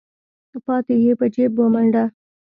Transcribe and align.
پاتې 0.65 0.95
يې 1.03 1.13
په 1.19 1.25
جېب 1.33 1.51
ومنډه. 1.57 2.03